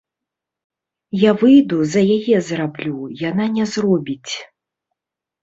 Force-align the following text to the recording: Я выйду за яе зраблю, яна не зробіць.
Я 1.23 1.31
выйду 1.41 1.77
за 1.91 2.01
яе 2.15 2.37
зраблю, 2.49 2.95
яна 3.29 3.45
не 3.59 3.65
зробіць. 3.75 4.33